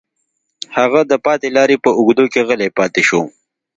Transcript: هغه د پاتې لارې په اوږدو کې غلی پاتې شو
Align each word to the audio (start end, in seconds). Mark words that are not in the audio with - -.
هغه 0.77 1.01
د 1.11 1.13
پاتې 1.25 1.47
لارې 1.57 1.77
په 1.83 1.89
اوږدو 1.97 2.25
کې 2.33 2.41
غلی 2.47 2.69
پاتې 2.77 3.01
شو 3.07 3.21